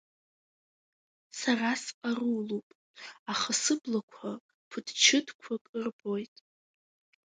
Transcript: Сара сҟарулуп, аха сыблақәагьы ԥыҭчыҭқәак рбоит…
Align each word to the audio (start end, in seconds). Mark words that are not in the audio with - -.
Сара 1.39 1.71
сҟарулуп, 1.83 2.67
аха 3.31 3.51
сыблақәагьы 3.61 4.33
ԥыҭчыҭқәак 4.69 5.63
рбоит… 5.83 6.35